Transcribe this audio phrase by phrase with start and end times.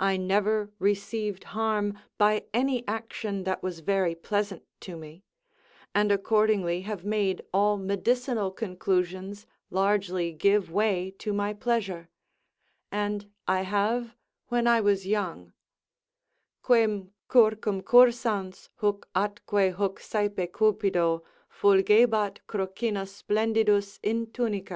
[0.00, 5.22] I never received harm by any action that was very pleasant to me;
[5.94, 12.08] and accordingly have made all medicinal conclusions largely give way to my pleasure;
[12.90, 14.16] and I have,
[14.48, 15.52] when I was young,
[16.62, 24.70] "Quem circumcursans huc atque huc saepe Cupido Fulgebat crocink splendidus in tunic."